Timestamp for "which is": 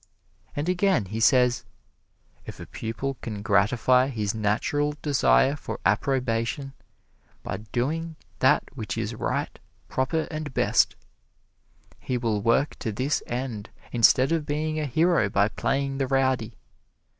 8.73-9.13